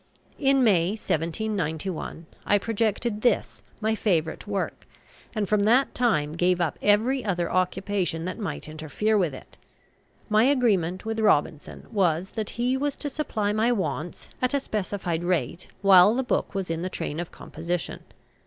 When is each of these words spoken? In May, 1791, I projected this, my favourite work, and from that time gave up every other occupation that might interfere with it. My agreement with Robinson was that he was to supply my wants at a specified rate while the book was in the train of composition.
In 0.39 0.63
May, 0.63 0.93
1791, 0.93 2.25
I 2.47 2.57
projected 2.57 3.21
this, 3.21 3.61
my 3.79 3.93
favourite 3.93 4.47
work, 4.47 4.87
and 5.35 5.47
from 5.47 5.61
that 5.65 5.93
time 5.93 6.33
gave 6.33 6.59
up 6.59 6.79
every 6.81 7.23
other 7.23 7.51
occupation 7.51 8.25
that 8.25 8.39
might 8.39 8.67
interfere 8.67 9.15
with 9.15 9.35
it. 9.35 9.57
My 10.27 10.45
agreement 10.45 11.05
with 11.05 11.19
Robinson 11.19 11.85
was 11.91 12.31
that 12.31 12.49
he 12.57 12.75
was 12.75 12.95
to 12.95 13.11
supply 13.11 13.53
my 13.53 13.71
wants 13.71 14.27
at 14.41 14.55
a 14.55 14.59
specified 14.59 15.23
rate 15.23 15.67
while 15.83 16.15
the 16.15 16.23
book 16.23 16.55
was 16.55 16.71
in 16.71 16.81
the 16.81 16.89
train 16.89 17.19
of 17.19 17.31
composition. 17.31 17.99